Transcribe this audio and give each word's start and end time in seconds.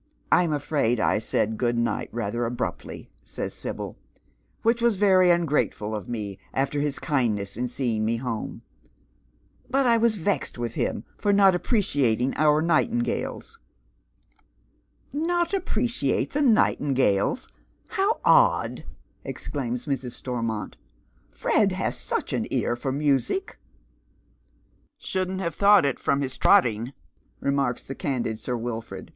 "I'm 0.32 0.52
afraid 0.52 0.98
I 0.98 1.20
said 1.20 1.56
good 1.56 1.78
night 1.78 2.08
rather 2.10 2.44
abruptly," 2.44 3.08
says 3.24 3.54
Sibyl," 3.54 3.96
which 4.64 4.82
was 4.82 4.96
very 4.96 5.30
ungrateful 5.30 5.94
of 5.94 6.08
me 6.08 6.40
after 6.52 6.80
his 6.80 6.98
kindness 6.98 7.56
in 7.56 7.68
seeing 7.68 8.04
me 8.04 8.16
home. 8.16 8.62
But 9.70 9.86
I 9.86 9.96
was 9.96 10.16
vexed 10.16 10.58
with 10.58 10.74
liim 10.74 11.04
for 11.16 11.32
not 11.32 11.54
appreciating 11.54 12.34
oui 12.36 12.62
nightingales." 12.64 13.60
$10 15.14 15.22
Dead 15.22 15.22
MerCs 15.22 15.22
Shoes." 15.22 15.26
Not 15.28 15.54
appreciate 15.54 16.30
the 16.32 16.42
nightingales! 16.42 17.46
Hoa?,. 17.90 18.12
^.k1!" 18.24 18.82
exclaime 19.24 19.74
Mrs. 19.76 20.10
Stormont." 20.14 20.78
Fred 21.40 21.70
has 21.70 21.96
such 21.96 22.32
an 22.32 22.46
ear 22.52 22.74
for 22.74 22.90
music."" 22.90 23.56
Shouldn't 24.98 25.38
have 25.40 25.54
thought 25.54 25.86
it 25.86 26.00
from 26.00 26.22
his 26.22 26.36
tiotting," 26.36 26.92
remarks 27.38 27.84
the 27.84 27.94
candid 27.94 28.40
Sir 28.40 28.56
Wilford. 28.56 29.12